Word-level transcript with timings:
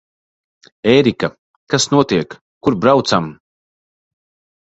Ērika, 0.93 1.27
kas 1.73 1.85
notiek? 1.95 2.33
Kur 2.69 2.77
braucam? 2.87 3.29